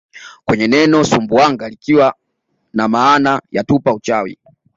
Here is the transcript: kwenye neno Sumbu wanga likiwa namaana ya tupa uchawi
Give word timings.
kwenye 0.45 0.67
neno 0.67 1.03
Sumbu 1.05 1.35
wanga 1.35 1.69
likiwa 1.69 2.13
namaana 2.73 3.41
ya 3.51 3.63
tupa 3.63 3.93
uchawi 3.93 4.37